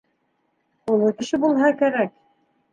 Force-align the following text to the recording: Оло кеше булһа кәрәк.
Оло 0.95 1.13
кеше 1.21 1.43
булһа 1.45 1.73
кәрәк. 1.85 2.19